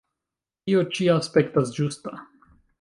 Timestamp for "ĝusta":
1.79-2.19